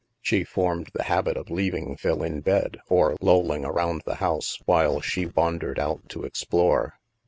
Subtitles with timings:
[0.19, 4.99] She formed the habit of leaving Phil in bed or lolling around the house, while
[4.99, 6.97] she wandered out to explore.